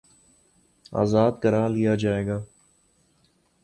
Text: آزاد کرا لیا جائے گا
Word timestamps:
آزاد 1.01 1.33
کرا 1.41 1.63
لیا 1.67 1.93
جائے 1.95 2.23
گا 2.27 2.37